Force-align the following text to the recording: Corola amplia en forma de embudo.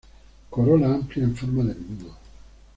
Corola 0.49 0.95
amplia 0.95 1.25
en 1.25 1.35
forma 1.35 1.61
de 1.63 1.73
embudo. 1.73 2.17